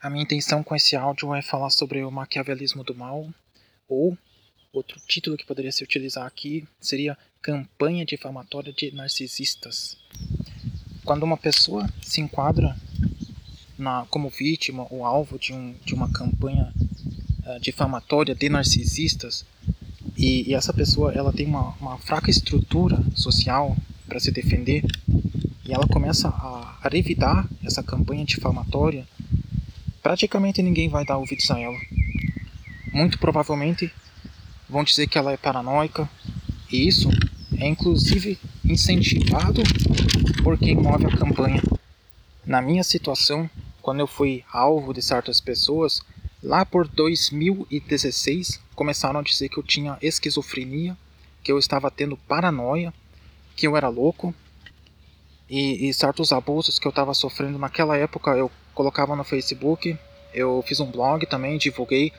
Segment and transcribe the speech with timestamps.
[0.00, 3.28] A minha intenção com esse áudio é falar sobre o maquiavelismo do mal,
[3.88, 4.16] ou
[4.72, 9.96] outro título que poderia se utilizar aqui seria Campanha Difamatória de Narcisistas.
[11.04, 12.76] Quando uma pessoa se enquadra
[13.76, 16.72] na, como vítima ou alvo de, um, de uma campanha
[17.44, 19.44] uh, difamatória de narcisistas,
[20.16, 23.76] e, e, essa pessoa ela tem uma, uma fraca estrutura social
[24.06, 24.84] para se defender,
[25.64, 29.04] e ela começa a, a revidar essa campanha difamatória
[30.02, 31.78] praticamente ninguém vai dar ouvidos a ela.
[32.92, 33.92] Muito provavelmente
[34.68, 36.08] vão dizer que ela é paranoica,
[36.70, 37.08] e isso
[37.58, 39.62] é inclusive incentivado
[40.42, 41.62] por quem move a campanha.
[42.44, 43.48] Na minha situação,
[43.82, 46.00] quando eu fui alvo de certas pessoas,
[46.42, 50.96] lá por 2016 começaram a dizer que eu tinha esquizofrenia,
[51.42, 52.92] que eu estava tendo paranoia,
[53.56, 54.34] que eu era louco,
[55.48, 59.98] e, e certos abusos que eu estava sofrendo naquela época eu colocava no Facebook,
[60.32, 62.12] eu fiz um blog também, divulguei.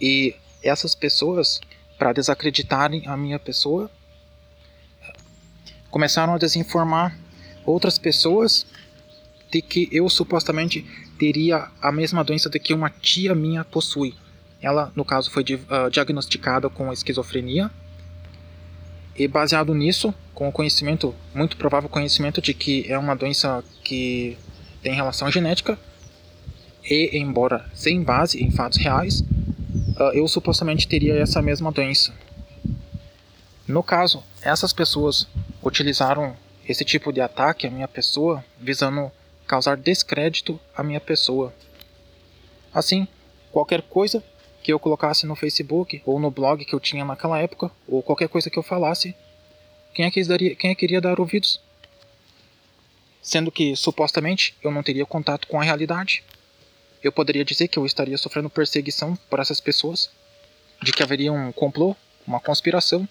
[0.00, 1.60] E essas pessoas,
[1.98, 3.90] para desacreditarem a minha pessoa,
[5.90, 7.14] começaram a desinformar
[7.66, 8.64] outras pessoas
[9.52, 10.86] de que eu supostamente
[11.18, 14.14] teria a mesma doença de que uma tia minha possui.
[14.62, 17.70] Ela, no caso, foi uh, diagnosticada com esquizofrenia.
[19.14, 24.38] E baseado nisso, com o conhecimento, muito provável conhecimento de que é uma doença que
[24.84, 25.78] tem relação genética
[26.88, 29.24] e, embora sem base em fatos reais,
[29.98, 32.12] ah, eu supostamente teria essa mesma doença.
[33.66, 35.26] No caso, essas pessoas
[35.62, 36.36] utilizaram
[36.68, 39.10] esse tipo de ataque à minha pessoa visando
[39.46, 41.52] causar descrédito à minha pessoa.
[42.72, 43.08] Assim,
[43.50, 44.22] qualquer coisa
[44.62, 48.28] que eu colocasse no Facebook ou no blog que eu tinha naquela época, ou qualquer
[48.28, 49.14] coisa que eu falasse,
[49.94, 51.60] quem é que, daria, quem é que iria dar ouvidos?
[53.24, 56.22] Sendo que supostamente eu não teria contato com a realidade.
[57.02, 60.10] Eu poderia dizer que eu estaria sofrendo perseguição por essas pessoas,
[60.82, 63.08] de que haveria um complô, uma conspiração,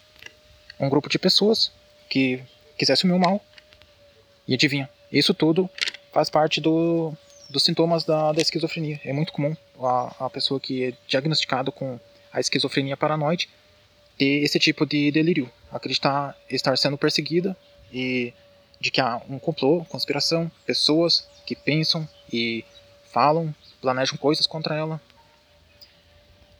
[0.80, 1.72] um grupo de pessoas
[2.08, 2.40] que
[2.78, 3.44] quisesse o meu mal.
[4.48, 5.68] E adivinha, isso tudo
[6.12, 7.12] faz parte do,
[7.50, 9.02] dos sintomas da, da esquizofrenia.
[9.04, 12.00] É muito comum a, a pessoa que é diagnosticada com
[12.32, 13.50] a esquizofrenia paranoide
[14.16, 17.58] ter esse tipo de delírio, acreditar estar sendo perseguida
[17.92, 18.32] e
[18.84, 22.66] de que há um complô, conspiração, pessoas que pensam e
[23.06, 25.00] falam, planejam coisas contra ela.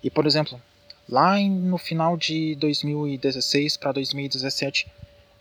[0.02, 0.60] E por exemplo,
[1.08, 4.90] lá no final de 2016 para 2017,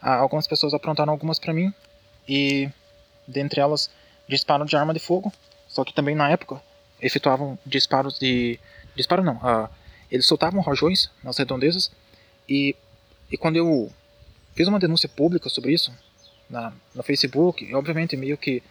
[0.00, 1.72] algumas pessoas aprontaram algumas para mim
[2.28, 2.68] e
[3.28, 3.88] dentre elas
[4.28, 5.32] disparam de arma de fogo,
[5.68, 6.60] só que também na época
[7.00, 8.58] efetuavam disparos de
[8.96, 9.68] disparo não, uh,
[10.10, 11.92] eles soltavam rojões nas redondezas
[12.48, 12.74] e
[13.30, 13.90] e quando eu
[14.54, 15.90] fiz uma denúncia pública sobre isso,
[16.52, 18.62] na, no Facebook, obviamente meio que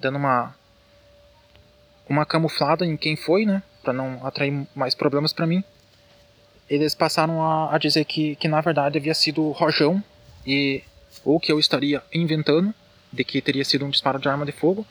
[0.00, 0.54] dando uma
[2.08, 5.64] uma camuflada em quem foi, né, para não atrair mais problemas para mim.
[6.68, 10.02] Eles passaram a, a, dizer que, que na verdade havia sido rojão
[10.46, 10.82] e
[11.24, 12.74] ou que eu estaria inventando
[13.12, 14.86] de que teria sido um disparo de arma de fogo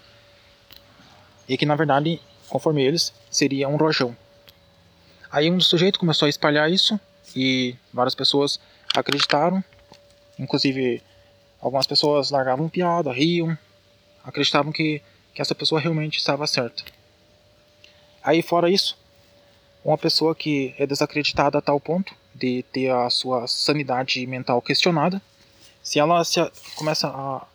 [1.47, 4.15] e que na verdade, conforme eles, seria um rojão.
[5.31, 6.99] Aí um sujeito começou a espalhar isso
[7.35, 8.59] e várias pessoas
[8.95, 9.63] acreditaram,
[10.37, 11.01] inclusive
[11.61, 13.57] Algumas pessoas largavam piada, riam,
[14.23, 15.01] acreditavam que,
[15.33, 16.83] que essa pessoa realmente estava certa.
[18.23, 18.97] Aí, fora isso,
[19.83, 25.21] uma pessoa que é desacreditada a tal ponto de ter a sua sanidade mental questionada,
[25.83, 27.45] se ela se a, começa a,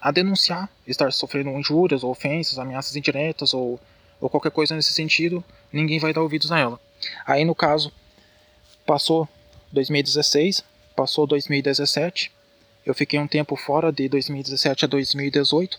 [0.00, 3.78] a denunciar estar sofrendo injúrias ou ofensas, ameaças indiretas ou,
[4.20, 6.80] ou qualquer coisa nesse sentido, ninguém vai dar ouvidos a ela.
[7.26, 7.92] Aí, no caso,
[8.86, 9.28] passou
[9.72, 10.64] 2016,
[10.96, 12.32] passou 2017,
[12.84, 15.78] eu fiquei um tempo fora de 2017 a 2018.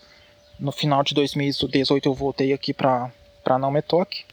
[0.58, 3.10] No final de 2018 eu voltei aqui para
[3.44, 4.24] para Não Me Toque.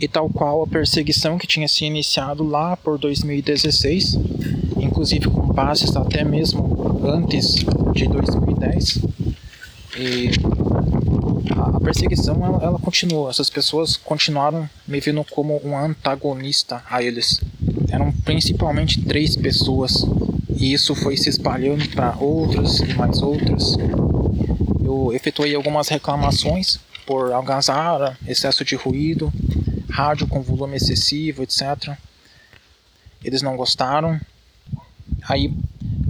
[0.00, 4.18] E tal qual a perseguição que tinha se iniciado lá por 2016,
[4.76, 7.54] inclusive com bases até mesmo antes
[7.92, 8.98] de 2010.
[9.96, 10.30] E
[11.56, 17.40] a perseguição ela, ela continuou, essas pessoas continuaram me vendo como um antagonista a eles.
[17.88, 20.04] Eram principalmente três pessoas
[20.56, 23.76] e isso foi se espalhando para outras e mais outras.
[24.84, 29.32] Eu efetuei algumas reclamações por algazara, excesso de ruído,
[29.90, 31.96] rádio com volume excessivo, etc.
[33.22, 34.20] Eles não gostaram.
[35.28, 35.52] Aí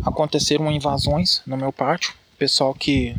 [0.05, 2.15] aconteceram invasões no meu pátio.
[2.39, 3.17] Pessoal que,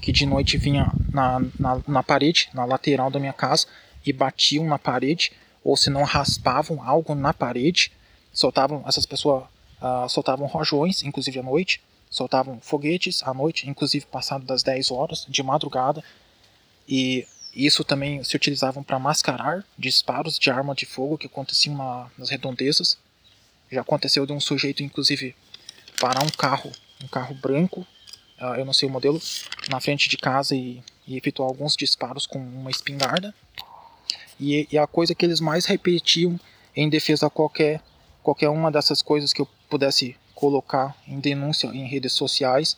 [0.00, 3.66] que de noite vinha na, na, na parede, na lateral da minha casa,
[4.04, 5.32] e batiam na parede,
[5.64, 7.92] ou se não raspavam algo na parede,
[8.32, 9.44] soltavam essas pessoas
[9.80, 11.80] uh, soltavam rojões, inclusive à noite,
[12.10, 16.02] soltavam foguetes à noite, inclusive passado das 10 horas, de madrugada,
[16.88, 22.10] e Isso também se utilizavam para mascarar disparos de arma de fogo que aconteciam na,
[22.16, 22.96] nas redondezas.
[23.70, 25.34] Já aconteceu de um sujeito, inclusive,
[25.98, 26.70] parar um carro,
[27.02, 27.86] um carro branco,
[28.40, 29.20] uh, eu não sei o modelo,
[29.68, 33.34] na frente de casa e, e efetuar alguns disparos com uma espingarda.
[34.38, 36.38] E, e, a coisa que eles mais repetiam
[36.76, 37.82] em defesa a qualquer,
[38.22, 42.76] qualquer uma dessas coisas que eu pudesse colocar em denúncia em redes sociais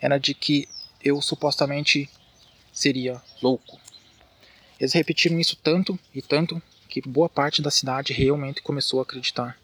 [0.00, 0.68] era de que
[1.02, 2.08] eu supostamente
[2.72, 3.78] seria louco.
[4.78, 9.58] Eles repetiram isso tanto e tanto que boa parte da cidade realmente começou a acreditar.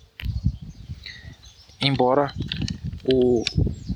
[1.80, 2.32] Embora
[3.04, 3.44] o,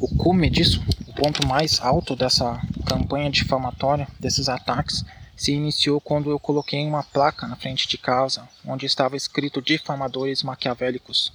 [0.01, 5.05] o cume disso, o ponto mais alto dessa campanha difamatória, desses ataques,
[5.37, 10.43] se iniciou quando eu coloquei uma placa na frente de casa onde estava escrito difamadores
[10.43, 11.33] maquiavélicos.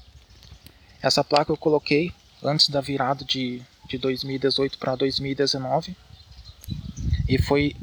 [1.04, 5.94] Essa placa eu coloquei antes da virada de, de 2018 para 2019
[7.28, 7.76] e foi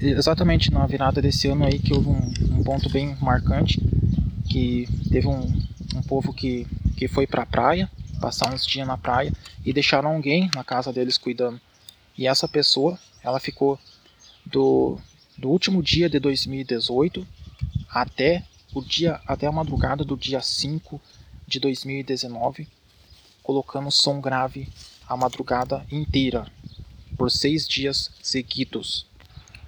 [0.00, 3.80] exatamente na virada desse ano aí que houve um, um ponto bem marcante,
[4.48, 5.40] que teve um,
[5.96, 6.64] um povo que,
[6.96, 7.90] que foi para a praia,
[8.20, 9.32] passar uns dias na praia,
[9.64, 11.60] e deixaram alguém na casa deles cuidando.
[12.16, 13.78] E essa pessoa, ela ficou
[14.46, 14.96] do,
[15.36, 17.26] do último dia de 2018
[17.88, 21.00] até o dia até a madrugada do dia 5
[21.50, 22.68] de 2019,
[23.42, 24.68] colocando som grave
[25.06, 26.46] a madrugada inteira,
[27.18, 29.04] por seis dias seguidos.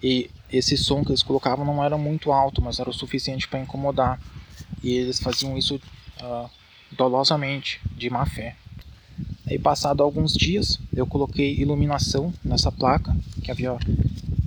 [0.00, 3.60] E esse som que eles colocavam não era muito alto, mas era o suficiente para
[3.60, 4.20] incomodar.
[4.82, 6.48] E eles faziam isso uh,
[6.92, 8.56] dolosamente, de má fé.
[9.46, 13.76] Aí, passado alguns dias, eu coloquei iluminação nessa placa, que havia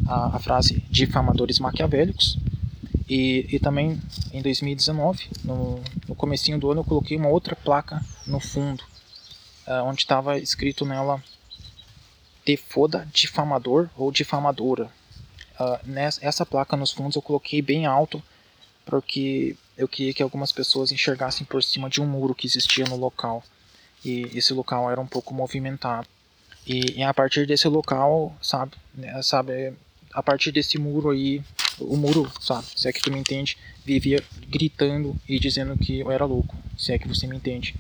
[0.08, 2.38] a, a frase difamadores maquiavélicos.
[3.08, 4.02] E, e também
[4.34, 8.84] em 2019, no, no comecinho do ano, eu coloquei uma outra placa no fundo,
[9.68, 11.24] uh, onde estava escrito nela
[12.44, 14.90] Te foda difamador ou difamadora.
[15.60, 18.22] Uh, nessa, essa placa nos fundos eu coloquei bem alto
[18.86, 22.98] porque eu queria que algumas pessoas enxergassem por cima de um muro que existia no
[22.98, 23.42] local
[24.04, 26.08] e esse local era um pouco movimentado
[26.68, 29.74] e, e a partir desse local sabe né, sabe
[30.14, 31.42] a partir desse muro aí
[31.80, 36.12] o muro sabe se é que tu me entende vivia gritando e dizendo que eu
[36.12, 37.76] era louco se é que você me entende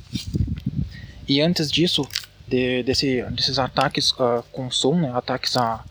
[1.27, 2.07] e antes disso
[2.47, 5.83] de, desse, desses ataques uh, com som né, ataques a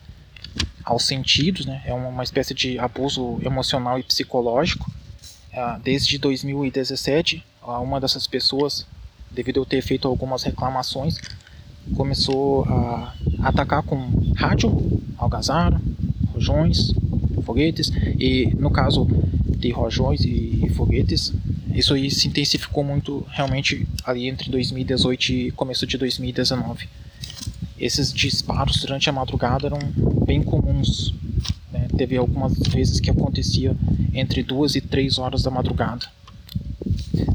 [0.84, 1.82] aos sentidos, né?
[1.86, 4.92] É uma espécie de abuso emocional e psicológico.
[5.50, 8.86] É, desde 2017, uma dessas pessoas,
[9.30, 11.18] devido a ter feito algumas reclamações,
[11.96, 13.96] começou a atacar com
[14.36, 15.80] rádio, algazara,
[16.32, 16.92] rojões,
[17.42, 19.06] foguetes e no caso
[19.56, 21.32] de rojões e foguetes,
[21.74, 26.88] isso aí se intensificou muito realmente ali entre 2018 e começo de 2019
[27.78, 29.78] esses disparos durante a madrugada eram
[30.24, 31.12] bem comuns.
[31.72, 31.88] Né?
[31.96, 33.76] Teve algumas vezes que acontecia
[34.12, 36.06] entre duas e três horas da madrugada.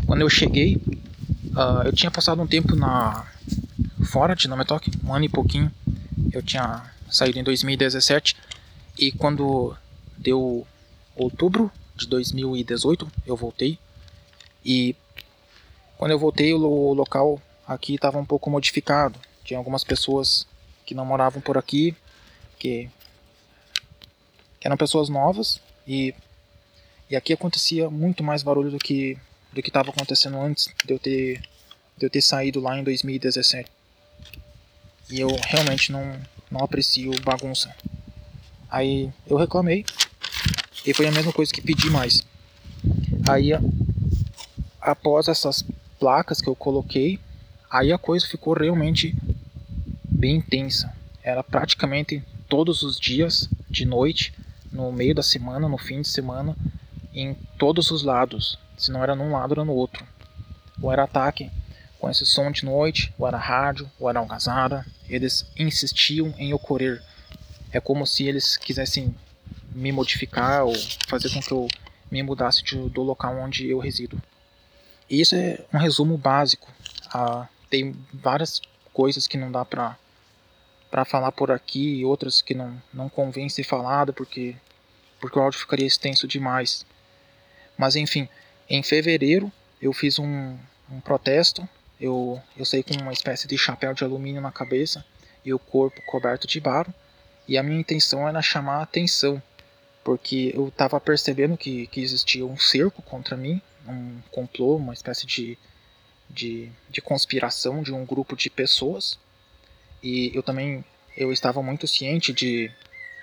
[0.05, 3.27] Quando eu cheguei, uh, eu tinha passado um tempo na
[4.05, 5.71] fora de Nametok, um ano e pouquinho.
[6.31, 8.35] Eu tinha saído em 2017
[8.97, 9.75] e quando
[10.19, 10.67] deu
[11.15, 13.79] outubro de 2018 eu voltei
[14.63, 14.95] e
[15.97, 20.45] quando eu voltei o local aqui estava um pouco modificado tinha algumas pessoas
[20.85, 21.95] que não moravam por aqui,
[22.57, 22.89] que,
[24.59, 26.13] que eram pessoas novas e,
[27.09, 29.17] e aqui acontecia muito mais barulho do que
[29.51, 31.41] do que estava acontecendo antes de eu ter
[31.97, 33.69] de eu ter saído lá em 2017.
[35.09, 36.19] E eu realmente não
[36.51, 37.75] não aprecio bagunça.
[38.69, 39.85] Aí eu reclamei
[40.89, 42.23] e foi a mesma coisa que pedi mais.
[43.29, 43.51] Aí
[44.81, 45.63] após essas
[45.99, 47.19] placas que eu coloquei,
[47.69, 49.15] aí a coisa ficou realmente
[50.03, 50.91] bem intensa.
[51.21, 54.33] Era praticamente todos os dias, de noite,
[54.71, 56.55] no meio da semana, no fim de semana,
[57.13, 58.57] em todos os lados.
[58.75, 60.03] Se não era num lado, era no outro.
[60.81, 61.51] Ou era ataque
[61.99, 64.83] com esse som de noite, ou era rádio, ou era algazara.
[65.07, 66.99] Eles insistiam em ocorrer.
[67.71, 69.13] É como se eles quisessem
[69.79, 70.73] me modificar ou
[71.07, 71.67] fazer com que eu
[72.11, 74.21] me mudasse de, do local onde eu resido.
[75.09, 76.71] E isso é um resumo básico.
[77.13, 78.61] Ah, tem várias
[78.93, 79.97] coisas que não dá para
[80.89, 84.55] para falar por aqui e outras que não, não convém ser falado porque,
[85.21, 86.83] porque o áudio ficaria extenso demais.
[87.77, 88.27] Mas enfim,
[88.67, 90.57] em fevereiro eu fiz um,
[90.91, 91.67] um protesto.
[92.01, 95.05] Eu, eu saí com uma espécie de chapéu de alumínio na cabeça
[95.45, 96.93] e o corpo coberto de barro.
[97.47, 99.41] E a minha intenção era chamar a atenção,
[100.09, 105.27] porque eu estava percebendo que, que existia um cerco contra mim, um complô, uma espécie
[105.27, 105.55] de,
[106.27, 109.19] de, de conspiração de um grupo de pessoas.
[110.01, 110.83] E eu também
[111.15, 112.71] eu estava muito ciente de,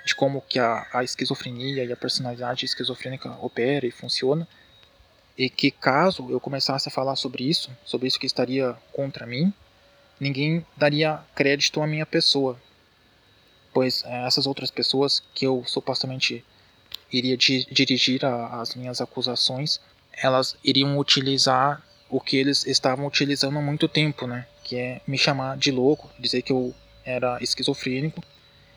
[0.05, 4.47] de como que a, a esquizofrenia e a personalidade esquizofrênica opera e funciona,
[5.37, 9.53] e que caso eu começasse a falar sobre isso, sobre isso que estaria contra mim,
[10.21, 12.57] ninguém daria crédito à minha pessoa,
[13.75, 16.45] pois é, essas outras pessoas que eu supostamente
[17.13, 19.81] iria di dirigir a, as minhas acusações,
[20.13, 24.47] elas iriam utilizar o que eles estavam utilizando há muito tempo, né?
[24.63, 28.23] Que é me chamar de louco, dizer que eu era esquizofrênico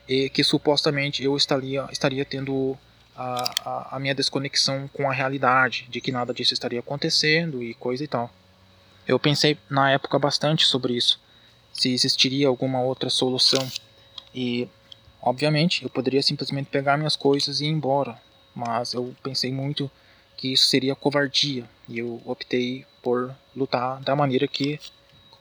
[0.08, 2.76] e que supostamente eu estaria, estaria tendo
[3.16, 7.74] a, a, a, minha desconexão com a realidade, de que nada disso estaria acontecendo e
[7.74, 8.30] coisa e tal.
[9.06, 11.20] Eu pensei na época bastante sobre isso,
[11.72, 13.66] se existiria alguma outra solução.
[14.34, 14.68] E,
[15.22, 18.20] obviamente, eu poderia simplesmente pegar minhas coisas e ir embora,
[18.54, 19.90] mas eu pensei muito
[20.36, 24.80] que isso seria covardia e eu optei por lutar da maneira que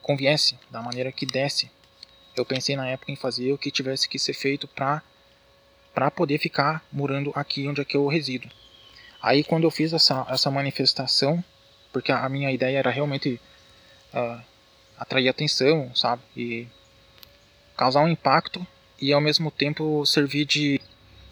[0.01, 1.71] conviesse, da maneira que desse.
[2.35, 5.01] Eu pensei na época em fazer o que tivesse que ser feito para
[5.93, 8.49] para poder ficar morando aqui onde é que eu resido.
[9.21, 11.43] Aí quando eu fiz essa, essa manifestação,
[11.91, 13.39] porque a minha ideia era realmente
[14.13, 14.41] uh,
[14.97, 16.67] atrair atenção, sabe, e
[17.75, 18.65] causar um impacto
[19.01, 20.81] e ao mesmo tempo servir de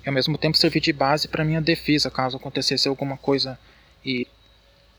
[0.06, 3.60] ao mesmo tempo servir de base para minha defesa caso acontecesse alguma coisa
[4.04, 4.28] e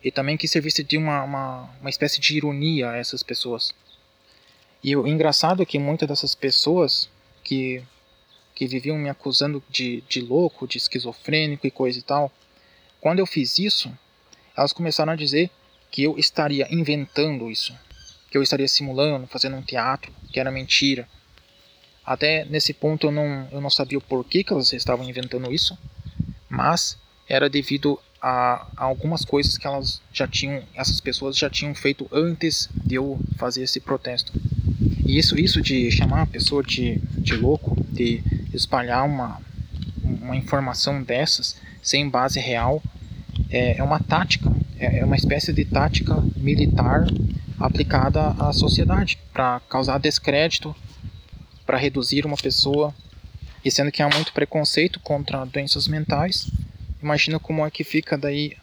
[0.03, 3.75] e também que servisse de uma, uma, uma espécie de ironia a essas pessoas.
[4.81, 7.11] E o engraçado é que muitas dessas pessoas
[7.43, 7.83] que
[8.55, 12.33] que viviam me acusando de, de louco, de esquizofrênico e coisa e tal,
[13.01, 13.97] quando eu fiz isso,
[14.57, 15.49] elas começaram a dizer
[15.93, 17.73] que eu estaria inventando isso,
[18.29, 21.09] que eu estaria simulando, fazendo um teatro, que era mentira.
[22.09, 25.77] Até nesse ponto eu não, eu não sabia o porquê que elas estavam inventando isso,
[26.49, 26.97] mas
[27.29, 32.09] era devido a, a, algumas coisas que elas já tinham, essas pessoas já tinham feito
[32.11, 34.33] antes de eu fazer esse protesto.
[35.05, 38.23] E isso, isso de chamar a pessoa de, de louco, de
[38.55, 39.39] espalhar uma,
[40.03, 42.83] uma informação dessas sem base real
[43.51, 47.07] é, é uma tática, é, é uma espécie de tática militar
[47.61, 50.75] aplicada à sociedade para causar descrédito,
[51.69, 52.95] para reduzir uma pessoa.
[53.63, 56.51] E sendo que há muito preconceito contra doenças mentais,
[57.03, 58.57] imagina como é que fica daí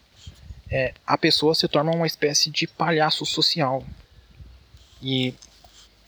[0.68, 3.84] é, a pessoa se torna uma espécie de palhaço social.
[5.00, 5.32] E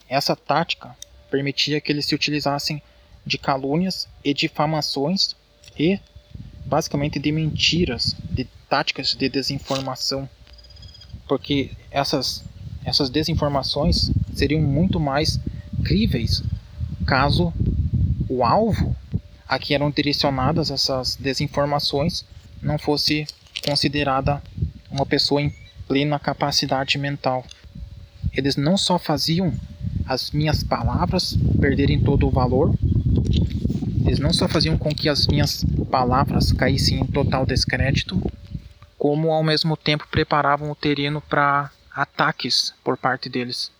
[0.08, 0.96] essa tática
[1.30, 2.82] permitia que eles se utilizassem
[3.24, 5.36] de calúnias e difamações
[5.78, 6.00] e
[6.66, 10.28] basicamente de mentiras, de táticas de desinformação,
[11.28, 12.42] porque essas
[12.84, 15.38] essas desinformações seriam muito mais
[15.84, 16.42] críveis
[17.08, 17.54] caso
[18.28, 18.94] o alvo
[19.48, 22.22] a que eram direcionadas essas desinformações
[22.60, 23.26] não fosse
[23.64, 24.42] considerada
[24.90, 25.50] uma pessoa em
[25.86, 27.46] plena capacidade mental.
[28.30, 29.54] Eles não só faziam
[30.04, 32.74] as minhas palavras perderem todo o valor,
[34.04, 38.20] eles não só faziam com que as minhas palavras caíssem em total descrédito,
[38.98, 43.70] como ao mesmo tempo preparavam o terreno para ataques por parte deles.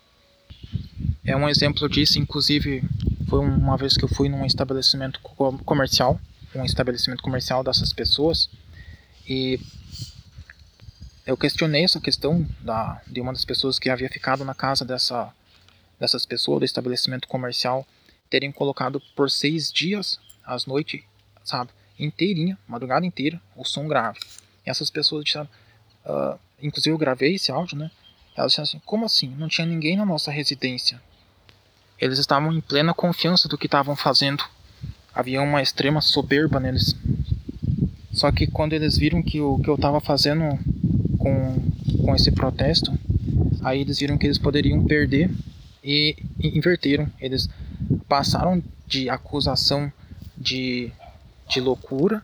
[1.29, 2.83] É um exemplo disso, inclusive,
[3.29, 6.19] foi uma vez que eu fui num estabelecimento comercial,
[6.55, 8.49] um estabelecimento comercial dessas pessoas,
[9.29, 9.61] e
[11.27, 15.31] eu questionei essa questão da, de uma das pessoas que havia ficado na casa dessa,
[16.01, 17.87] dessas pessoas do estabelecimento comercial
[18.31, 21.03] terem colocado por seis dias, às noites,
[21.45, 24.19] sabe, inteirinha, madrugada inteira, o som grave.
[24.67, 25.49] E essas pessoas disseram,
[26.07, 27.91] uh, inclusive eu gravei esse áudio, né?
[28.35, 29.29] Elas disseram assim, como assim?
[29.37, 31.01] Não tinha ninguém na nossa residência.
[32.01, 34.43] Eles estavam em plena confiança do que estavam fazendo.
[35.15, 36.95] Havia uma extrema soberba neles.
[38.13, 40.59] Só que quando eles viram que o que eu estava fazendo
[41.19, 41.71] com,
[42.05, 42.93] com esse protesto,
[43.63, 45.31] aí eles viram que eles poderiam perder
[45.83, 47.11] e, inverteram.
[47.21, 47.49] Eles
[48.09, 49.93] passaram de acusação
[50.37, 50.93] de,
[51.49, 52.23] de loucura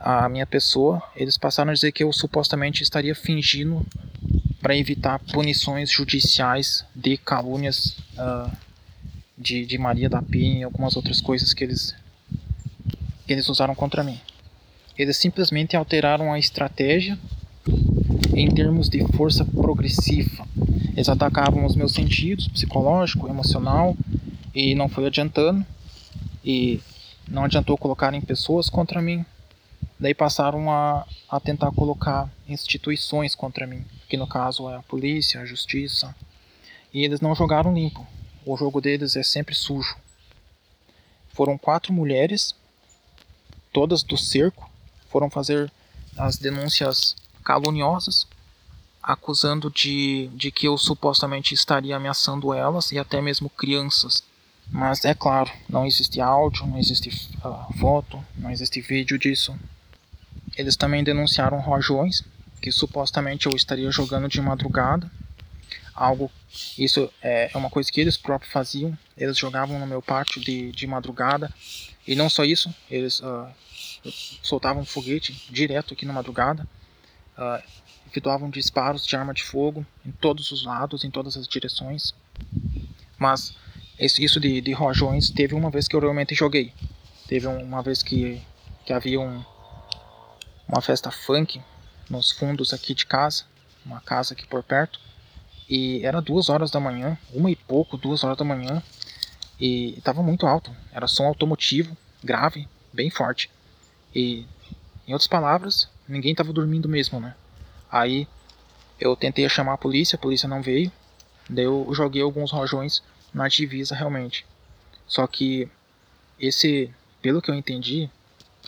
[0.00, 3.86] a minha pessoa, eles passaram a dizer que eu supostamente estaria fingindo
[4.62, 8.50] para evitar punições judiciais de calúnias uh,
[9.40, 11.94] de, de Maria da Penha e algumas outras coisas que eles,
[13.26, 14.20] que eles usaram contra mim.
[14.98, 17.18] Eles simplesmente alteraram a estratégia
[18.34, 20.46] em termos de força progressiva.
[20.92, 23.96] Eles atacavam os meus sentidos, psicológico, emocional,
[24.54, 25.64] e não foi adiantando.
[26.44, 26.80] E
[27.26, 29.24] não adiantou colocarem pessoas contra mim.
[29.98, 35.40] Daí passaram a, a tentar colocar instituições contra mim, que no caso é a polícia,
[35.40, 36.14] a justiça.
[36.92, 38.06] E eles não jogaram limpo.
[38.52, 39.96] O jogo deles é sempre sujo.
[41.32, 42.52] Foram quatro mulheres,
[43.72, 44.68] todas do cerco,
[45.08, 45.70] foram fazer
[46.18, 47.14] as denúncias
[47.44, 48.26] caluniosas,
[49.00, 54.24] acusando de, de que eu supostamente estaria ameaçando elas e até mesmo crianças
[54.68, 57.08] Mas é claro, não existe áudio, não existe
[57.44, 59.56] uh, foto, não existe vídeo disso.
[60.56, 62.24] Eles também denunciaram rojões,
[62.60, 65.08] que supostamente eu estaria jogando de madrugada.
[65.94, 66.28] Algo,
[66.78, 68.96] isso é, uma coisa que eles próprios faziam.
[69.16, 71.52] Eles jogavam no meu pátio de, de madrugada.
[72.06, 73.46] E não só isso, eles uh,
[74.42, 76.66] soltavam foguete direto aqui na madrugada.
[77.36, 77.62] Uh,
[78.08, 82.12] efetuavam disparos de arma de fogo em todos os lados, em todas as direções.
[83.16, 83.54] Mas
[83.98, 86.72] isso de, de rojões teve uma vez que eu realmente joguei.
[87.28, 88.42] Teve uma vez que,
[88.84, 89.44] que havia um,
[90.66, 91.60] uma festa funk
[92.08, 93.44] nos fundos aqui de casa,
[93.86, 94.98] uma casa aqui por perto.
[95.70, 98.82] E era duas horas da manhã, uma e pouco, duas horas da manhã.
[99.60, 103.48] E estava muito alto, era som automotivo, grave, bem forte.
[104.12, 104.44] E,
[105.06, 107.36] em outras palavras, ninguém estava dormindo mesmo, né?
[107.88, 108.26] Aí
[108.98, 110.90] eu tentei chamar a polícia, a polícia não veio.
[111.48, 113.00] Daí eu joguei alguns rojões
[113.32, 114.44] na divisa realmente.
[115.06, 115.68] Só que
[116.38, 118.10] esse, pelo que eu entendi,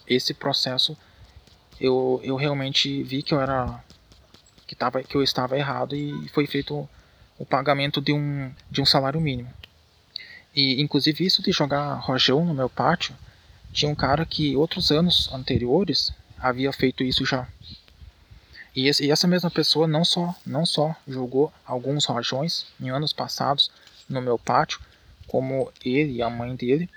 [0.06, 0.96] esse processo
[1.80, 3.82] eu, eu realmente vi que eu era
[4.72, 6.88] que tava que eu estava errado e foi feito
[7.38, 9.52] o pagamento de um de um salário mínimo.
[10.56, 13.14] E inclusive isso de jogar rojão no meu pátio,
[13.70, 17.46] tinha um cara que outros anos anteriores havia feito isso já.
[18.74, 23.12] E, esse, e essa mesma pessoa não só não só jogou alguns rojões em anos
[23.12, 23.70] passados,
[24.08, 24.80] no meu pátio,
[25.26, 26.88] como ele e a mãe dele,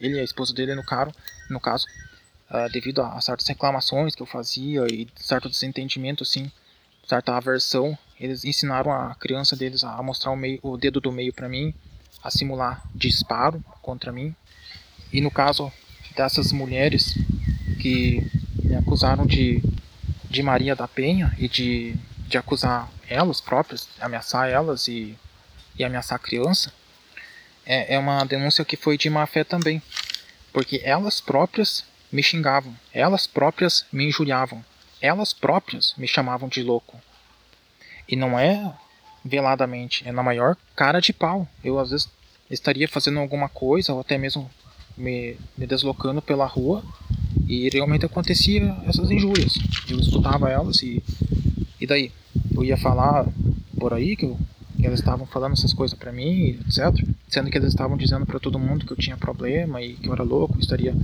[0.00, 1.12] ele e a esposa dele no, caro,
[1.48, 1.88] no caso,
[2.48, 6.52] uh, devido a, a, certas reclamações que eu fazia e certo desentendimento, assim,
[7.18, 11.48] aversão, eles ensinaram a criança deles a mostrar o, meio, o dedo do meio para
[11.48, 11.74] mim,
[12.22, 14.34] a simular disparo contra mim.
[15.12, 15.72] E no caso
[16.16, 17.16] dessas mulheres
[17.80, 18.26] que
[18.62, 19.62] me acusaram de,
[20.28, 21.94] de Maria da Penha e de,
[22.28, 25.16] de acusar elas próprias, ameaçar elas e
[25.80, 26.72] e ameaçar a criança,
[27.64, 29.82] é, é uma denúncia que foi de má fé também.
[30.52, 34.64] Porque elas próprias me xingavam, elas próprias me injuriavam,
[35.00, 36.98] elas próprias me chamavam de louco.
[38.08, 38.74] E não é
[39.24, 41.46] veladamente, é na maior cara de pau.
[41.62, 42.08] Eu às vezes
[42.50, 44.50] estaria fazendo alguma coisa, ou até mesmo
[44.96, 46.82] me, me deslocando pela rua,
[47.46, 49.54] e realmente acontecia essas injúrias.
[49.88, 51.02] Eu escutava elas e,
[51.80, 52.12] e daí?
[52.54, 53.26] Eu ia falar
[53.78, 54.38] por aí que eu
[54.86, 57.04] eles estavam falando essas coisas para mim, etc.
[57.28, 60.12] Sendo que eles estavam dizendo para todo mundo que eu tinha problema e que eu
[60.12, 60.94] era louco, estaria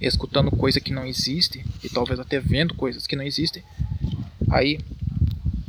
[0.00, 3.62] escutando coisa que não existe e talvez até vendo coisas que não existem.
[4.50, 4.80] Aí,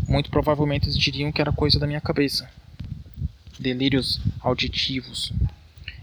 [0.07, 2.49] muito provavelmente eles diriam que era coisa da minha cabeça.
[3.59, 5.31] Delírios auditivos.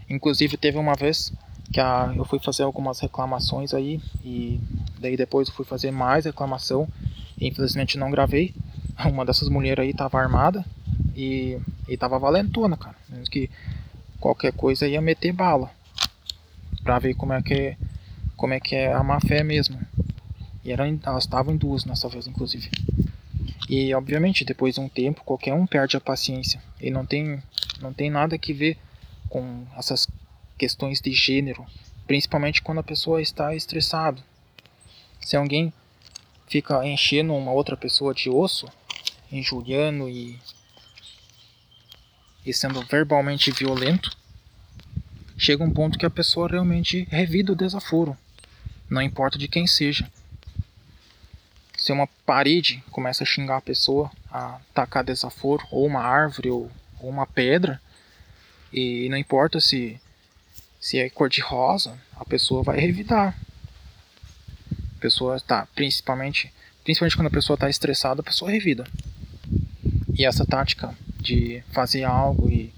[0.09, 1.33] Inclusive teve uma vez
[1.73, 4.59] que a, eu fui fazer algumas reclamações aí e
[4.99, 6.87] daí depois eu fui fazer mais reclamação.
[7.37, 8.53] E infelizmente não gravei.
[9.05, 10.65] Uma dessas mulheres aí estava armada
[11.19, 12.95] e, e tava valentona, cara.
[13.29, 13.49] Que
[14.19, 15.69] qualquer coisa ia meter bala.
[16.81, 17.75] Pra ver como é que,
[18.37, 19.77] como é, que é a má fé mesmo.
[20.63, 22.69] E eram, elas estavam em duas nessa vez, inclusive.
[23.67, 26.61] E obviamente, depois de um tempo, qualquer um perde a paciência.
[26.79, 27.43] E não tem,
[27.81, 28.77] não tem nada que ver
[29.27, 30.07] com essas
[30.57, 31.65] questões de gênero.
[32.07, 34.21] Principalmente quando a pessoa está estressada.
[35.19, 35.73] Se alguém
[36.47, 38.67] fica enchendo uma outra pessoa de osso,
[39.31, 40.39] injuriando e
[42.45, 44.11] e sendo verbalmente violento,
[45.37, 48.17] chega um ponto que a pessoa realmente revida o desaforo,
[48.89, 50.09] não importa de quem seja.
[51.77, 56.69] Se uma parede começa a xingar a pessoa, a tacar desaforo, ou uma árvore, ou,
[56.99, 57.81] ou uma pedra,
[58.71, 59.99] e não importa se,
[60.79, 63.35] se é cor de rosa, a pessoa vai revidar.
[64.97, 68.85] A pessoa está, principalmente, principalmente quando a pessoa está estressada, a pessoa revida.
[70.13, 72.73] E essa tática de fazer algo e,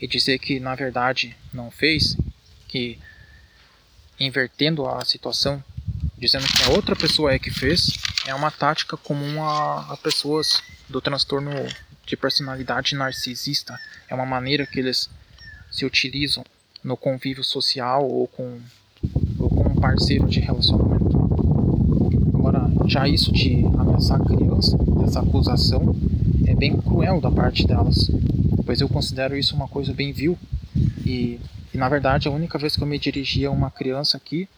[0.00, 2.16] e dizer que na verdade não fez,
[2.66, 2.98] que
[4.20, 5.62] invertendo a situação,
[6.18, 7.92] dizendo que a outra pessoa é que fez,
[8.26, 11.50] é uma tática comum a, a pessoas do transtorno
[12.04, 13.78] de personalidade narcisista.
[14.08, 15.08] É uma maneira que eles
[15.70, 16.44] se utilizam
[16.82, 18.60] no convívio social ou com,
[19.38, 21.18] ou com um parceiro de relacionamento.
[22.34, 25.94] Agora, já isso de ameaçar a criança, essa acusação,
[26.48, 28.10] é bem cruel da parte delas,
[28.64, 30.38] pois eu considero isso uma coisa bem vil.
[31.04, 31.38] E,
[31.74, 34.48] e na verdade, a única vez que eu me dirigi a uma criança aqui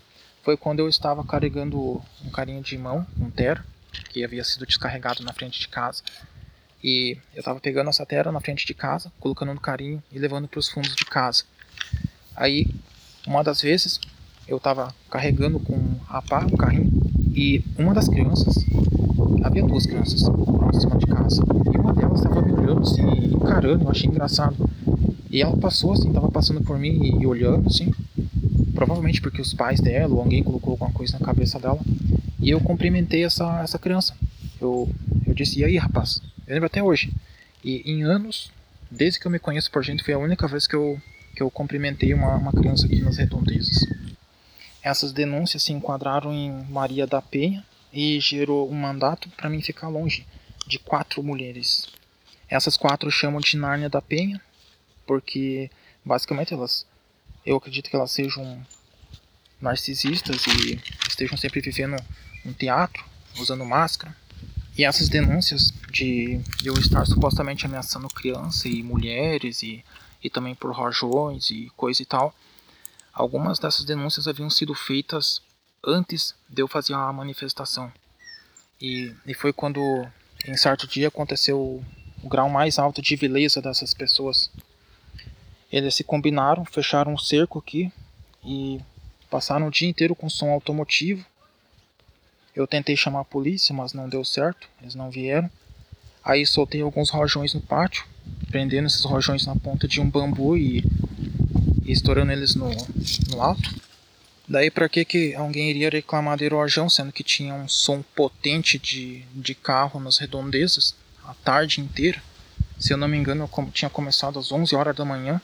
[0.44, 3.62] foi quando eu estava carregando um carinho de mão, um ter,
[4.09, 6.03] que havia sido descarregado na frente de casa.
[6.83, 10.46] E eu estava pegando essa terra na frente de casa, colocando no carinho e levando
[10.46, 11.42] para os fundos de casa.
[12.37, 12.68] Aí,
[13.26, 14.00] uma das vezes,
[14.46, 16.90] eu estava carregando com a pá o carrinho
[17.35, 18.64] e uma das crianças,
[19.44, 21.42] havia duas crianças próximas de casa,
[22.11, 24.57] e delas estava me olhando assim, encarando, eu achei engraçado.
[25.31, 27.92] E ela passou assim, estava passando por mim e, e olhando assim,
[28.75, 31.81] provavelmente porque os pais dela ou alguém colocou alguma coisa na cabeça dela.
[32.38, 34.14] E eu cumprimentei essa, essa criança.
[34.61, 34.88] Eu,
[35.27, 36.20] eu disse, e aí rapaz?
[36.46, 37.12] Eu lembro até hoje.
[37.62, 38.51] E em anos,
[38.90, 40.99] desde que eu me conheço por gente, foi a única vez que eu,
[41.37, 43.87] que eu cumprimentei uma, uma criança aqui nas redondezas.
[44.83, 49.88] Essas denúncias se enquadraram em Maria da Penha e gerou um mandato para mim ficar
[49.88, 50.27] longe
[50.66, 51.87] de quatro mulheres.
[52.51, 54.41] Essas quatro chamam de Nárnia da Penha,
[55.07, 55.71] porque
[56.05, 56.87] basicamente elas,
[57.47, 58.67] eu acredito que elas sejam
[59.61, 61.97] narcisistas e estejam sempre vivendo
[62.45, 63.05] um teatro,
[63.39, 64.15] usando máscara.
[64.77, 69.85] E essas denúncias de eu estar supostamente ameaçando crianças e mulheres e,
[70.23, 72.35] e também por rojões e coisa e tal,
[73.13, 75.43] Algumas dessas denúncias haviam sido feitas
[75.85, 77.93] antes de eu fazer a manifestação.
[78.81, 79.81] E, e foi quando,
[80.47, 81.85] em certo dia, aconteceu
[82.23, 84.51] o, grau mais alto de vileza dessas pessoas.
[85.73, 87.93] Eles se combinaram, fecharam um cerco aqui
[88.45, 88.81] e
[89.31, 91.25] passaram o dia inteiro com som automotivo.
[92.55, 95.51] Eu tentei chamar a polícia, mas não deu certo, eles não vieram.
[96.25, 98.05] Aí soltei alguns rojões no pátio,
[98.51, 100.85] prendendo esses rojões na ponta de um bambu e
[101.91, 102.71] e estourando eles no,
[103.31, 103.75] no alto.
[104.49, 108.79] Daí para que, que alguém iria reclamar de rojão, sendo que tinha um som potente
[108.79, 110.95] de, de carro nas redondezas
[111.27, 112.23] a tarde inteira?
[112.79, 115.41] Se eu não me engano, eu tinha começado às 11 horas da manhã.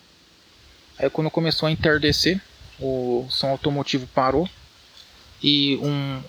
[0.98, 2.40] Aí quando começou a entardecer,
[2.80, 4.48] o som automotivo parou
[5.42, 6.22] e um,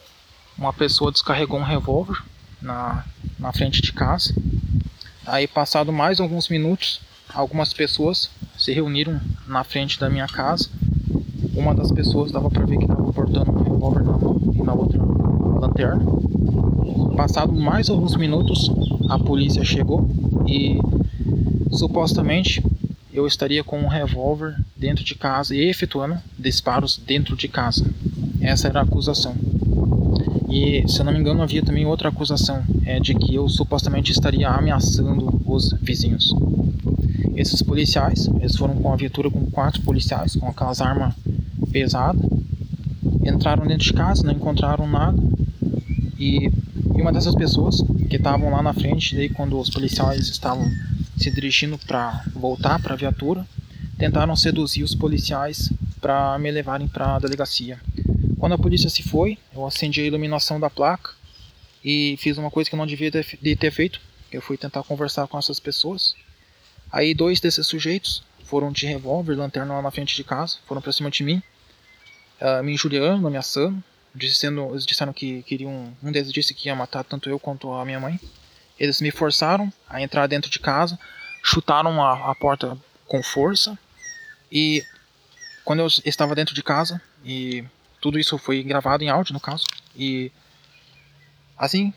[0.57, 2.21] uma pessoa descarregou um revólver
[2.61, 3.05] na,
[3.39, 4.33] na frente de casa.
[5.25, 7.01] Aí passado mais alguns minutos,
[7.33, 10.69] algumas pessoas se reuniram na frente da minha casa.
[11.53, 14.73] Uma das pessoas dava para ver que estava portando um revólver na mão e na
[14.73, 14.99] outra
[15.59, 16.03] lanterna.
[17.15, 18.69] Passado mais alguns minutos,
[19.09, 20.09] a polícia chegou
[20.47, 20.79] e
[21.71, 22.63] supostamente
[23.13, 27.85] eu estaria com um revólver dentro de casa e efetuando disparos dentro de casa.
[28.39, 29.35] Essa era a acusação.
[30.49, 34.11] E se eu não me engano havia também outra acusação, é de que eu supostamente
[34.11, 36.33] estaria ameaçando os vizinhos.
[37.35, 41.13] Esses policiais, eles foram com a viatura com quatro policiais, com aquelas armas
[41.71, 42.21] pesadas,
[43.25, 45.17] entraram dentro de casa, não encontraram nada,
[46.17, 46.49] e,
[46.97, 50.69] e uma dessas pessoas que estavam lá na frente, daí quando os policiais estavam
[51.15, 53.45] se dirigindo para voltar para a viatura,
[53.97, 57.79] tentaram seduzir os policiais para me levarem para a delegacia.
[58.39, 61.11] Quando a polícia se foi, eu acendi a iluminação da placa
[61.83, 64.01] e fiz uma coisa que eu não devia ter, de ter feito.
[64.31, 66.15] Eu fui tentar conversar com essas pessoas
[66.91, 70.93] Aí dois desses sujeitos foram de revólver, lanterna lá na frente de casa, foram pra
[70.93, 71.41] cima de mim,
[72.41, 73.83] uh, me injuriando, ameaçando,
[74.17, 77.85] dizendo, eles disseram que queriam, um deles disse que ia matar tanto eu quanto a
[77.85, 78.19] minha mãe.
[78.79, 80.99] Eles me forçaram a entrar dentro de casa,
[81.43, 83.77] chutaram a, a porta com força
[84.51, 84.83] e
[85.63, 87.63] quando eu estava dentro de casa e
[88.01, 90.31] tudo isso foi gravado em áudio no caso e
[91.57, 91.93] assim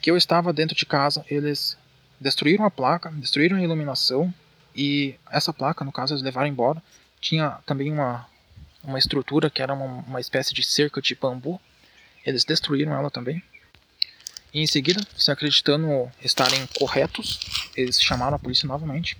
[0.00, 1.76] que eu estava dentro de casa eles
[2.20, 4.32] destruíram a placa, destruíram a iluminação
[4.74, 6.82] e essa placa, no caso, eles levaram embora.
[7.20, 8.26] Tinha também uma,
[8.82, 11.60] uma estrutura que era uma, uma espécie de cerca de bambu.
[12.24, 13.42] Eles destruíram ela também.
[14.52, 17.40] E em seguida, se acreditando estarem corretos,
[17.76, 19.16] eles chamaram a polícia novamente.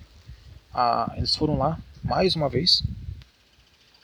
[0.73, 2.83] Ah, eles foram lá mais uma vez.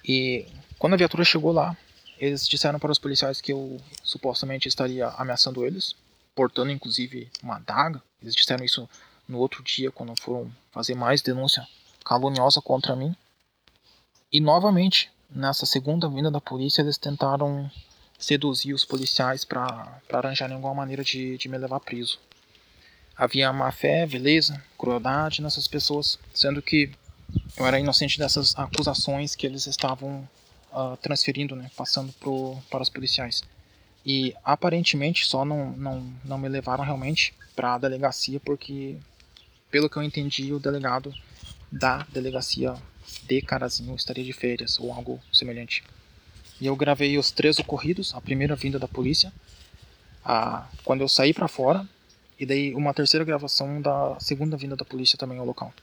[0.03, 1.77] E quando a viatura chegou lá,
[2.17, 5.95] eles disseram para os policiais que eu supostamente estaria ameaçando eles
[6.39, 8.01] portando inclusive uma adaga.
[8.21, 8.87] Eles disseram isso
[9.27, 11.67] no outro dia, quando foram fazer mais denúncia
[12.05, 13.13] caluniosa contra mim.
[14.31, 17.69] E novamente, nessa segunda vinda da polícia, eles tentaram
[18.17, 22.19] seduzir os policiais para arranjar alguma maneira de, de me levar preso.
[23.15, 26.91] Havia má fé, beleza, crueldade nessas pessoas, sendo que
[27.57, 30.27] eu era inocente dessas acusações que eles estavam
[30.71, 33.43] uh, transferindo, né, passando pro, para os policiais.
[34.05, 38.97] E aparentemente só não, não, não me levaram realmente para a delegacia porque,
[39.69, 41.13] pelo que eu entendi, o delegado
[41.71, 42.75] da delegacia
[43.27, 45.83] de Carazinho estaria de férias ou algo semelhante.
[46.59, 49.31] E eu gravei os três ocorridos, a primeira vinda da polícia,
[50.23, 51.87] a, quando eu saí para fora,
[52.39, 55.73] e daí uma terceira gravação da segunda vinda da polícia também ao local.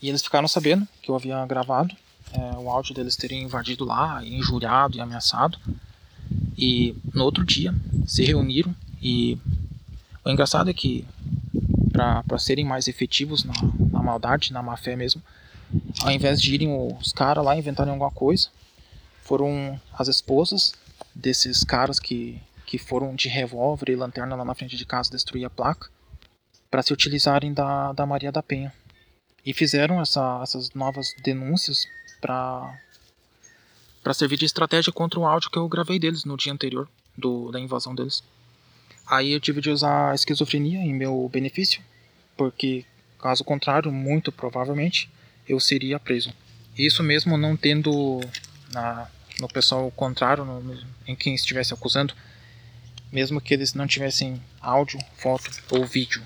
[0.00, 1.94] E eles ficaram sabendo que eu havia gravado
[2.32, 5.58] é, o áudio deles terem invadido lá, injuriado e ameaçado.
[6.56, 7.74] E no outro dia
[8.06, 9.38] se reuniram e
[10.24, 11.04] o engraçado é que
[11.92, 13.54] para serem mais efetivos na,
[13.90, 15.22] na maldade, na má fé mesmo,
[16.02, 18.48] ao invés de irem os caras lá inventarem alguma coisa,
[19.22, 20.74] foram as esposas
[21.14, 25.44] desses caras que, que foram de revólver e lanterna lá na frente de casa destruir
[25.44, 25.88] a placa
[26.70, 28.72] para se utilizarem da, da Maria da Penha.
[29.44, 31.86] E fizeram essa, essas novas denúncias
[32.20, 32.78] para
[34.02, 37.52] para servir de estratégia contra o áudio que eu gravei deles no dia anterior do,
[37.52, 38.24] da invasão deles.
[39.06, 41.80] Aí eu tive de usar a esquizofrenia em meu benefício,
[42.36, 42.84] porque
[43.20, 45.08] caso contrário, muito provavelmente
[45.48, 46.32] eu seria preso.
[46.76, 48.20] Isso mesmo não tendo
[48.72, 49.08] na,
[49.40, 52.14] no pessoal contrário, no, em quem estivesse acusando,
[53.10, 56.22] mesmo que eles não tivessem áudio, foto ou vídeo,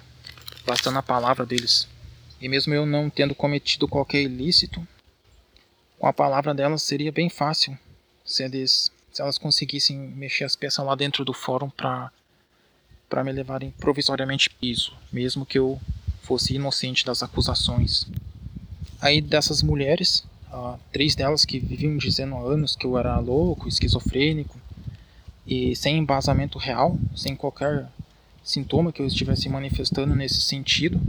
[0.64, 1.88] bastando a palavra deles.
[2.40, 4.86] E mesmo eu não tendo cometido qualquer ilícito,
[5.98, 7.76] com a palavra delas seria bem fácil
[8.24, 12.12] se, eles, se elas conseguissem mexer as peças lá dentro do fórum para
[13.08, 15.80] para me levarem provisoriamente piso, mesmo que eu
[16.22, 18.04] fosse inocente das acusações.
[19.00, 20.24] Aí dessas mulheres,
[20.92, 24.58] três delas que viviam dizendo há anos que eu era louco, esquizofrênico
[25.46, 27.86] e sem embasamento real, sem qualquer
[28.42, 31.00] sintoma que eu estivesse manifestando nesse sentido,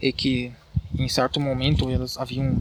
[0.00, 0.52] e que
[0.96, 2.58] em certo momento elas haviam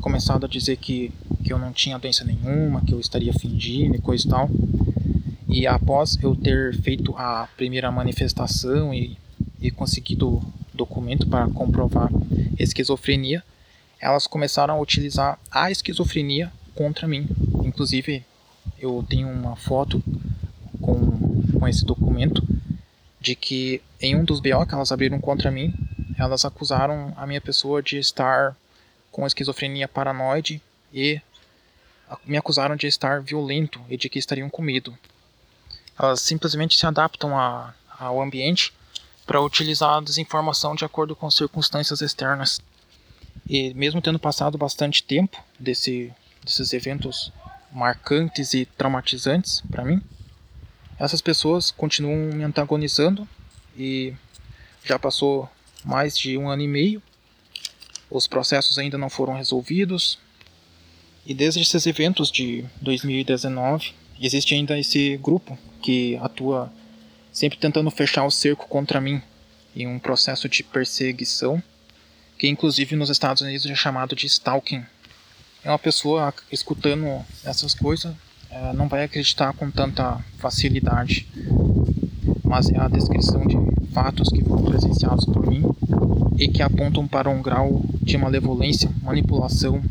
[0.00, 1.12] começado a dizer que,
[1.42, 4.50] que eu não tinha doença nenhuma, que eu estaria fingindo e coisa e tal.
[5.48, 9.16] E após eu ter feito a primeira manifestação e,
[9.60, 10.42] e conseguido
[10.74, 12.10] documento para comprovar
[12.58, 13.42] esquizofrenia,
[14.00, 17.26] elas começaram a utilizar a esquizofrenia contra mim.
[17.64, 18.24] Inclusive,
[18.78, 20.02] eu tenho uma foto
[20.80, 22.42] com, com esse documento
[23.20, 25.74] de que em um dos BO que elas abriram contra mim,
[26.18, 28.56] elas acusaram a minha pessoa de estar
[29.10, 30.60] com esquizofrenia paranoide
[30.92, 31.20] e
[32.24, 34.96] me acusaram de estar violento e de que estariam com medo.
[35.98, 38.72] Elas simplesmente se adaptam a, ao ambiente
[39.26, 42.60] para utilizar a desinformação de acordo com circunstâncias externas.
[43.48, 46.12] E mesmo tendo passado bastante tempo desse,
[46.44, 47.32] desses eventos
[47.72, 50.00] marcantes e traumatizantes para mim,
[50.98, 53.28] essas pessoas continuam me antagonizando
[53.76, 54.14] e
[54.84, 55.48] já passou
[55.84, 57.02] mais de um ano e meio
[58.10, 60.18] os processos ainda não foram resolvidos.
[61.24, 66.72] E desde esses eventos de 2019, existe ainda esse grupo que atua
[67.32, 69.20] sempre tentando fechar o cerco contra mim
[69.74, 71.62] em um processo de perseguição,
[72.38, 74.84] que inclusive nos Estados Unidos é chamado de stalking.
[75.64, 78.14] É uma pessoa escutando essas coisas
[78.50, 81.28] é, não vai acreditar com tanta facilidade,
[82.44, 83.56] mas é a descrição de
[83.92, 85.62] fatos que foram presenciados por mim
[86.38, 89.82] e que apontam para um grau de malevolência, manipulação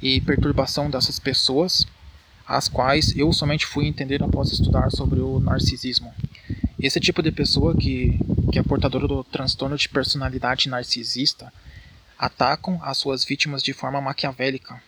[0.00, 1.86] e perturbação dessas pessoas,
[2.46, 6.12] as quais eu somente fui entender após estudar sobre o narcisismo.
[6.80, 8.18] Esse tipo de pessoa que,
[8.50, 11.52] que é portadora do transtorno de personalidade narcisista
[12.20, 14.82] atacam as suas vítimas de forma maquiavélica.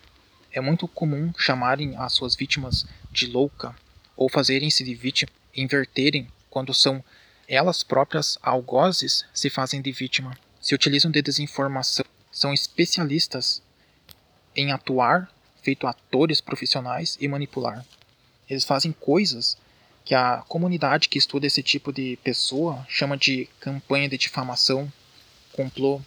[0.53, 3.75] É muito comum chamarem as suas vítimas de louca
[4.17, 7.03] ou fazerem-se de vítima, inverterem quando são
[7.49, 13.61] elas próprias algozes se fazem de vítima se utilizam de desinformação, são especialistas
[14.55, 15.29] em atuar,
[15.61, 17.85] feito atores profissionais e manipular.
[18.49, 19.59] Eles fazem coisas
[20.05, 24.91] que a comunidade que estuda esse tipo de pessoa chama de campanha de difamação,
[25.53, 26.01] complô.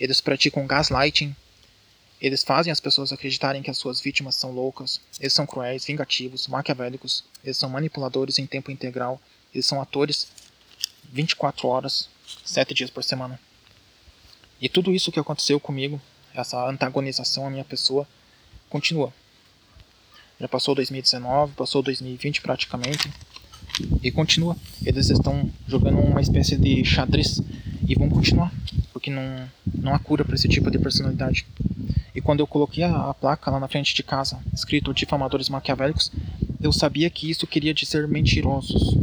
[0.00, 1.36] Eles praticam gaslighting.
[2.20, 5.00] Eles fazem as pessoas acreditarem que as suas vítimas são loucas.
[5.20, 7.24] Eles são cruéis, vingativos, maquiavélicos.
[7.44, 9.20] Eles são manipuladores em tempo integral.
[9.54, 10.26] Eles são atores
[11.12, 12.08] 24 horas
[12.44, 13.38] sete dias por semana.
[14.60, 16.00] E tudo isso que aconteceu comigo,
[16.34, 18.06] essa antagonização à minha pessoa,
[18.68, 19.12] continua.
[20.38, 23.10] Já passou 2019, passou 2020 praticamente,
[24.02, 24.56] e continua.
[24.84, 27.40] Eles estão jogando uma espécie de xadrez
[27.86, 28.52] e vão continuar,
[28.92, 31.46] porque não, não há cura para esse tipo de personalidade.
[32.14, 36.10] E quando eu coloquei a, a, placa lá na frente de casa, escrito difamadores maquiavélicos,
[36.60, 38.94] eu sabia que isso queria dizer mentirosos.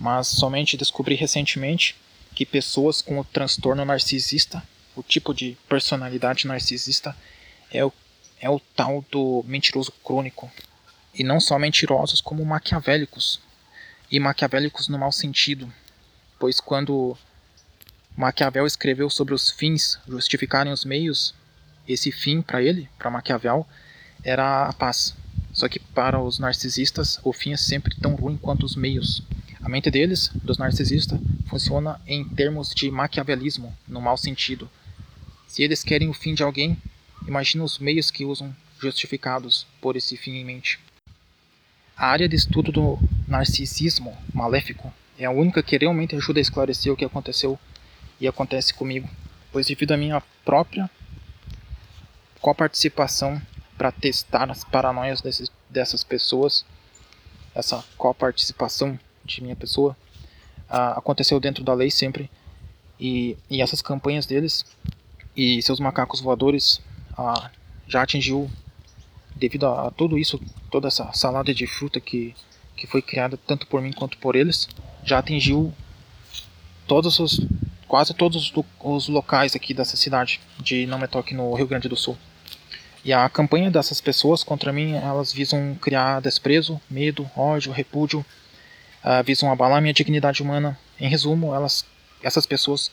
[0.00, 1.96] Mas somente descobri recentemente
[2.34, 4.62] que pessoas com o transtorno narcisista,
[4.94, 7.16] o tipo de personalidade narcisista,
[7.72, 7.92] é o,
[8.40, 10.50] é o tal do mentiroso crônico.
[11.14, 13.40] E não só mentirosos, como maquiavélicos.
[14.10, 15.72] E maquiavélicos no mau sentido,
[16.38, 17.16] pois quando
[18.16, 21.34] Maquiavel escreveu sobre os fins justificarem os meios,
[21.86, 23.66] esse fim para ele, para Maquiavel,
[24.24, 25.14] era a paz.
[25.52, 29.22] Só que para os narcisistas, o fim é sempre tão ruim quanto os meios.
[29.62, 34.70] A mente deles, dos narcisistas, funciona em termos de maquiavelismo, no mau sentido.
[35.46, 36.76] Se eles querem o fim de alguém,
[37.26, 40.78] imagina os meios que usam justificados por esse fim em mente.
[41.96, 42.98] A área de estudo do
[43.28, 47.58] narcisismo maléfico é a única que realmente ajuda a esclarecer o que aconteceu
[48.20, 49.08] e acontece comigo,
[49.52, 50.90] pois devido à minha própria
[52.40, 53.40] coparticipação
[53.76, 56.64] para testar as paranoias desses, dessas pessoas,
[57.54, 59.96] essa coparticipação de minha pessoa,
[60.70, 62.30] uh, aconteceu dentro da lei sempre.
[62.98, 64.64] E, e essas campanhas deles
[65.36, 66.80] e seus macacos voadores
[67.18, 67.50] uh,
[67.86, 68.50] já atingiu,
[69.34, 72.34] devido a, a, tudo isso, toda essa salada de fruta que,
[72.74, 74.66] que foi criada tanto por mim quanto por eles,
[75.04, 75.74] já atingiu
[76.86, 77.40] todos os
[77.88, 82.16] quase todos os locais aqui dessa cidade de Nametoque no Rio Grande do Sul.
[83.04, 88.26] E a campanha dessas pessoas contra mim, elas visam criar desprezo, medo, ódio, repúdio,
[89.04, 90.76] uh, visam abalar minha dignidade humana.
[90.98, 91.84] Em resumo, elas,
[92.20, 92.90] essas pessoas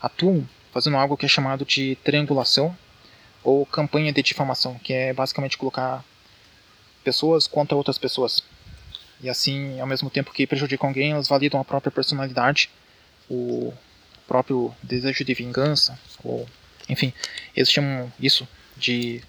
[0.00, 2.76] atuam fazendo algo que é chamado de triangulação
[3.44, 6.04] ou campanha de difamação, que é basicamente colocar
[7.04, 8.42] pessoas contra outras pessoas.
[9.20, 12.68] E assim, ao mesmo tempo que prejudicam alguém, elas validam a própria personalidade,
[13.30, 13.72] o
[14.32, 16.48] próprio desejo de vingança, ou
[16.88, 17.12] enfim,
[17.54, 19.20] eles chamam isso de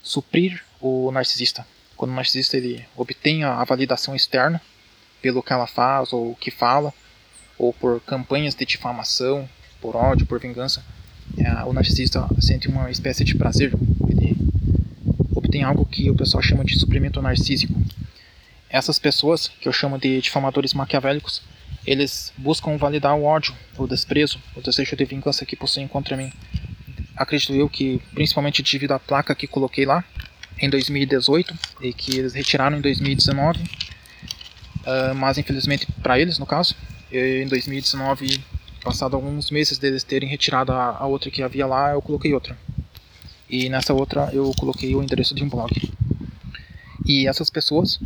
[0.00, 1.66] suprir o narcisista.
[1.96, 4.62] Quando o narcisista ele obtém a validação externa
[5.20, 6.94] pelo que ela faz ou o que fala,
[7.58, 9.48] ou por campanhas de difamação,
[9.80, 10.84] por ódio, por vingança,
[11.36, 13.72] é, o narcisista sente uma espécie de prazer.
[14.08, 14.36] Ele
[15.34, 17.74] obtém algo que o pessoal chama de suprimento narcísico.
[18.70, 21.42] Essas pessoas, que eu chamo de difamadores maquiavélicos,
[21.86, 26.32] eles buscam validar o ódio, o desprezo, o desejo de vingança que possuem contra mim.
[27.16, 30.04] Acredito eu que, principalmente devido à placa que coloquei lá
[30.58, 33.66] em 2018 e que eles retiraram em 2019, uh,
[34.86, 36.74] ah, mas infelizmente para eles, no caso,
[37.12, 38.42] em 2019,
[38.82, 42.58] passado alguns meses deles terem retirado a, a outra que havia lá, eu coloquei outra.
[43.48, 45.72] E nessa outra eu coloquei o endereço de um blog.
[47.04, 47.96] E essas pessoas,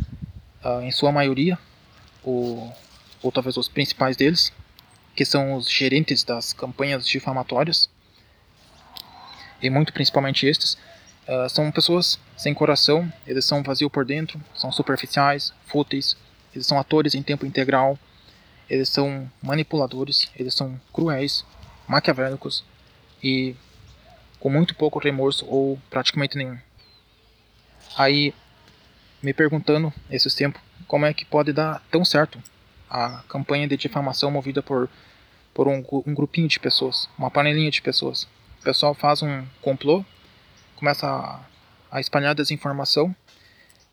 [0.63, 1.57] uh, em sua maioria,
[2.23, 2.71] o,
[3.21, 4.51] ou talvez os principais deles,
[5.15, 7.89] que são os gerentes das campanhas difamatórias,
[9.61, 10.73] e muito principalmente estes,
[11.27, 16.17] uh, são pessoas sem coração, eles são vazios por dentro, são superficiais, fúteis,
[16.53, 17.97] eles são atores em tempo integral,
[18.69, 21.45] eles são manipuladores, eles são cruéis,
[21.87, 22.63] maquiavélicos
[23.21, 23.55] e
[24.39, 26.57] com muito pouco remorso ou praticamente nenhum.
[27.95, 28.33] Aí,
[29.21, 32.41] me perguntando esses tempos, como é que pode dar tão certo
[32.91, 34.89] a campanha de difamação movida por,
[35.53, 38.23] por um, um grupinho de pessoas, uma panelinha de pessoas.
[38.59, 40.03] O pessoal faz um complô,
[40.75, 41.39] começa a,
[41.89, 43.15] a espalhar desinformação.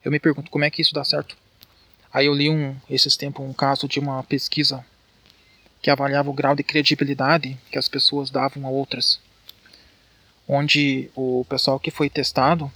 [0.04, 1.36] Eu me pergunto como é que isso dá certo.
[2.12, 4.84] Aí eu li um, esses tempos um caso de uma pesquisa
[5.80, 9.20] que avaliava o grau de credibilidade que as pessoas davam a outras,
[10.48, 12.70] onde o pessoal que foi testado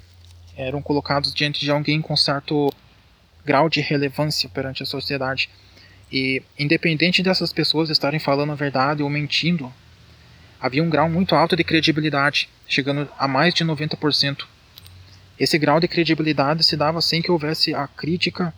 [0.56, 2.72] eram colocados diante de alguém com certo
[3.44, 5.50] grau de relevância perante a sociedade.
[6.12, 9.72] E independente dessas pessoas estarem falando a verdade ou mentindo,
[10.60, 14.44] havia um grau muito alto de credibilidade, chegando a mais de 90%.
[15.40, 18.52] Esse grau de credibilidade se dava sem que houvesse a crítica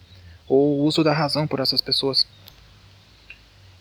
[0.48, 2.26] ou o uso da razão por essas pessoas.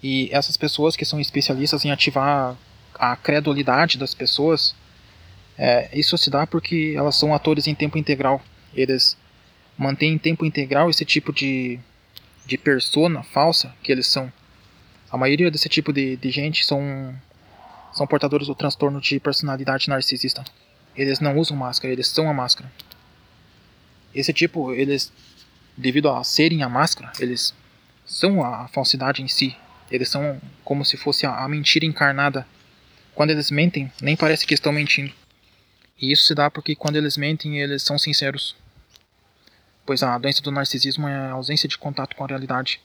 [0.04, 2.56] E essas pessoas que são especialistas em ativar
[2.94, 4.76] a credulidade das pessoas,
[5.58, 8.40] é, isso se dá porque elas são atores em tempo integral.
[8.76, 9.18] Eles
[9.76, 11.80] mantêm em tempo integral esse tipo de
[12.46, 14.32] de persona falsa que eles são.
[15.12, 17.16] A maioria desse tipo de, de gente são,
[17.94, 20.44] são portadores do transtorno de personalidade narcisista.
[20.96, 22.72] Eles não usam máscara, eles são a máscara.
[24.14, 25.12] Esse tipo, eles,
[25.76, 27.54] devido a serem a máscara, eles
[28.06, 29.56] são a falsidade em si.
[29.90, 32.48] Eles são como se fosse a, a mentira encarnada.
[33.16, 35.14] Quando eles mentem, nem parece que estão mentindo.
[36.00, 38.56] E isso se dá porque quando eles mentem, eles são sinceros
[39.86, 42.82] pois a doença do narcisismo é a ausência de contato com a realidade.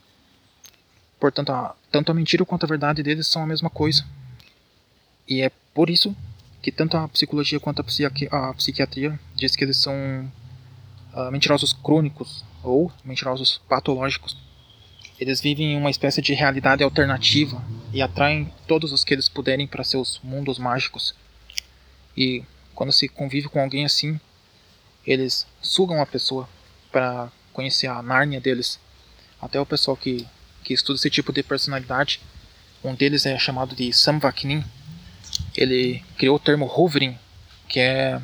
[1.18, 4.04] Portanto, a, tanto a mentira quanto a verdade deles são a mesma coisa.
[5.26, 6.16] E é por isso
[6.62, 9.94] que tanto a psicologia quanto a, psiqui a psiquiatria diz que eles são
[11.14, 14.36] uh, mentirosos crônicos ou mentirosos patológicos.
[15.20, 19.66] Eles vivem em uma espécie de realidade alternativa e atraem todos os que eles puderem
[19.66, 21.14] para seus mundos mágicos.
[22.16, 24.20] E quando se convive com alguém assim,
[25.04, 26.48] eles sugam a pessoa
[26.98, 28.80] para conhecer a Nárnia deles.
[29.40, 30.26] Até o pessoal que,
[30.64, 32.20] que estuda esse tipo de personalidade,
[32.82, 34.64] um deles é chamado de Sam Vaknin.
[35.56, 37.16] Ele criou o termo hovering,
[37.68, 38.20] que é,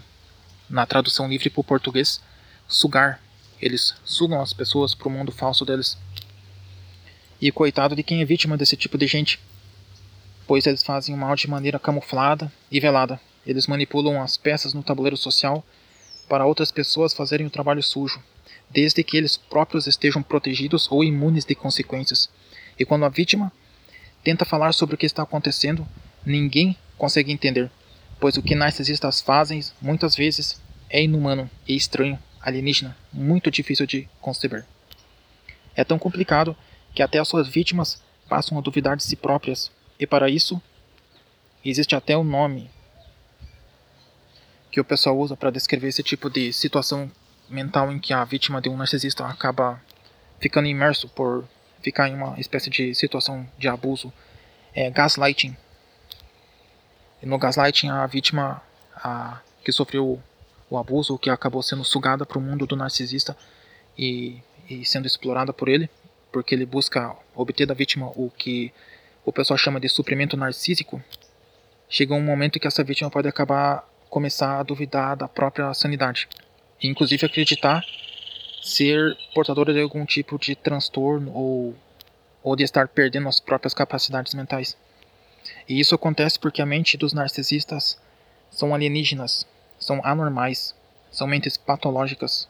[0.69, 2.21] na tradução livre para o português,
[2.67, 3.21] sugar.
[3.63, 5.97] Eles sugam as pessoas para o mundo falso deles.
[7.41, 9.39] E coitado de quem é vítima desse tipo de gente,
[10.49, 13.21] pois eles fazem o mal de maneira camuflada e velada.
[13.47, 15.65] Eles manipulam as peças no tabuleiro social
[16.29, 18.21] para outras pessoas fazerem o trabalho sujo,
[18.75, 22.29] desde que eles próprios estejam protegidos ou imunes de consequências.
[22.77, 23.53] E quando a vítima
[24.25, 25.87] tenta falar sobre o que está acontecendo,
[26.27, 27.71] ninguém consegue entender,
[28.19, 30.61] pois o que narcisistas fazem muitas vezes
[30.91, 34.67] é inumano e estranho, alienígena, muito difícil de conceber.
[35.77, 36.57] É tão complicado
[36.93, 39.71] que até as suas vítimas passam a duvidar de si próprias,
[40.01, 40.61] e para isso
[41.65, 42.69] existe até um nome
[44.73, 47.11] que o pessoal usa para descrever esse tipo de situação
[47.49, 49.81] mental em que a vítima de um narcisista acaba
[50.41, 51.45] ficando imerso por
[51.83, 54.13] ficar em uma espécie de situação de abuso,
[54.75, 55.57] é gaslighting.
[57.23, 58.63] E no gaslighting a vítima
[58.97, 60.21] a, que sofreu
[60.69, 63.37] o abuso, que acabou sendo sugada para o mundo do narcisista
[63.97, 65.89] e, e sendo explorada por ele,
[66.33, 68.73] porque ele busca obter da vítima o que
[69.25, 71.03] o pessoal chama de suprimento narcísico,
[71.89, 76.29] chega um momento que essa vítima pode acabar começar a duvidar da própria sanidade,
[76.83, 77.85] inclusive acreditar
[78.63, 81.77] ser portadora de algum tipo de transtorno ou,
[82.43, 84.77] ou de estar perdendo as próprias capacidades mentais.
[85.69, 87.99] E isso acontece porque a mente dos narcisistas
[88.51, 89.47] são alienígenas,
[89.79, 90.75] são anormais,
[91.11, 92.49] são mentes patológicas.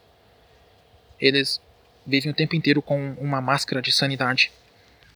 [1.21, 1.61] Eles
[2.07, 4.53] vivem o tempo inteiro com uma máscara de sanidade.